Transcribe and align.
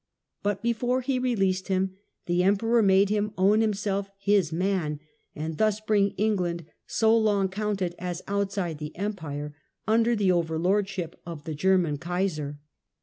But 0.41 0.63
before 0.63 1.01
he 1.01 1.19
re 1.19 1.35
leased 1.35 1.67
him 1.67 1.95
the 2.25 2.41
emperor 2.41 2.81
made 2.81 3.09
him 3.09 3.33
own 3.37 3.61
himself 3.61 4.09
his 4.17 4.51
*man 4.51 4.99
\ 5.15 5.35
and 5.35 5.59
thus 5.59 5.79
bring 5.79 6.15
England, 6.17 6.65
so 6.87 7.15
long 7.15 7.47
counted 7.49 7.93
as 7.99 8.23
outside 8.27 8.79
the 8.79 8.95
empire, 8.97 9.53
under 9.87 10.15
the 10.15 10.31
overlordship 10.31 11.21
of 11.23 11.43
the 11.43 11.53
German 11.53 11.99
Caesar. 12.03 12.57